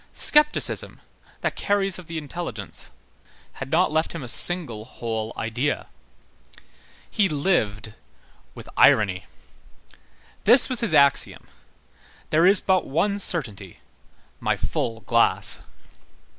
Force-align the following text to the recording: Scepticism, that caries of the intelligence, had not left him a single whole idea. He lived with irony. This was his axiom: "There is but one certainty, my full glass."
Scepticism, 0.13 0.99
that 1.41 1.55
caries 1.55 1.99
of 1.99 2.07
the 2.07 2.17
intelligence, 2.17 2.89
had 3.61 3.69
not 3.69 3.91
left 3.91 4.13
him 4.13 4.23
a 4.23 4.27
single 4.27 4.83
whole 4.83 5.31
idea. 5.37 5.85
He 7.07 7.29
lived 7.29 7.93
with 8.55 8.67
irony. 8.75 9.27
This 10.45 10.69
was 10.69 10.79
his 10.79 10.95
axiom: 10.95 11.45
"There 12.31 12.47
is 12.47 12.61
but 12.61 12.87
one 12.87 13.19
certainty, 13.19 13.79
my 14.39 14.57
full 14.57 15.01
glass." 15.01 15.59